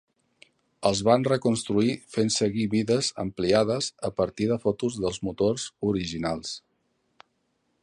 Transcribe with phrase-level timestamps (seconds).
[0.89, 6.57] Els van reconstruir fent seguir mides ampliades a partir de fotos dels motors originals.